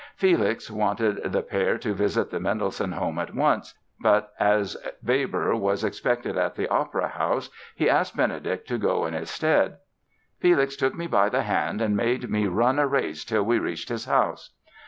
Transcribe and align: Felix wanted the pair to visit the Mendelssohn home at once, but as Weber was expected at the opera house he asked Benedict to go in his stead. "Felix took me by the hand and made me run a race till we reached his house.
Felix 0.15 0.71
wanted 0.71 1.31
the 1.31 1.43
pair 1.43 1.77
to 1.77 1.93
visit 1.93 2.31
the 2.31 2.39
Mendelssohn 2.39 2.93
home 2.93 3.19
at 3.19 3.35
once, 3.35 3.75
but 3.99 4.33
as 4.39 4.75
Weber 5.03 5.55
was 5.55 5.83
expected 5.83 6.35
at 6.35 6.55
the 6.55 6.67
opera 6.69 7.07
house 7.07 7.51
he 7.75 7.87
asked 7.87 8.17
Benedict 8.17 8.67
to 8.69 8.79
go 8.79 9.05
in 9.05 9.13
his 9.13 9.29
stead. 9.29 9.77
"Felix 10.39 10.75
took 10.75 10.95
me 10.95 11.05
by 11.05 11.29
the 11.29 11.43
hand 11.43 11.81
and 11.81 11.95
made 11.95 12.31
me 12.31 12.47
run 12.47 12.79
a 12.79 12.87
race 12.87 13.23
till 13.23 13.43
we 13.43 13.59
reached 13.59 13.89
his 13.89 14.05
house. 14.05 14.55